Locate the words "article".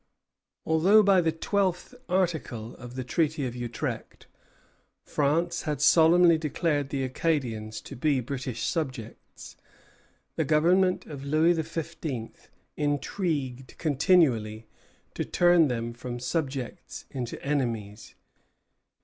2.09-2.75